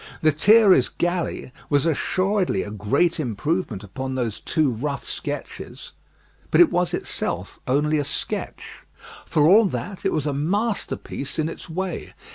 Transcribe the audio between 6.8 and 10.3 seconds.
itself only a sketch. For all that, it was